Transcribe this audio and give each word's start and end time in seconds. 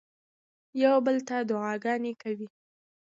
یو 0.83 0.95
بل 1.05 1.17
ته 1.27 1.35
دعاګانې 1.49 2.13
کوئ. 2.21 2.45